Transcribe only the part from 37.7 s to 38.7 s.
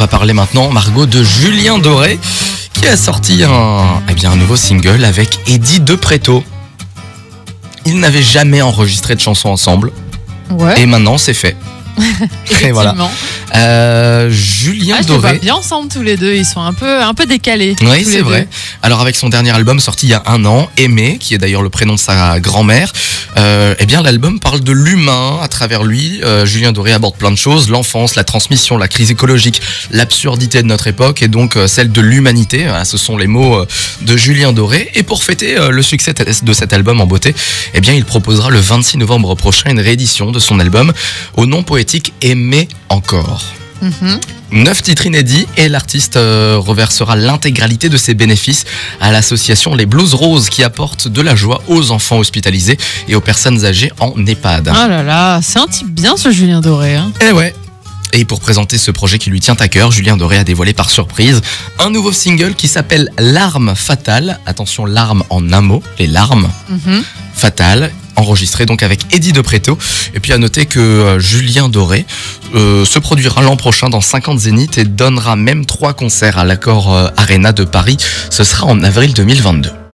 eh bien il proposera le